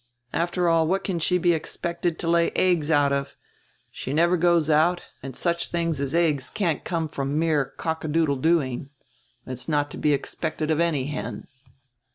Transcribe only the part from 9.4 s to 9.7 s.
It is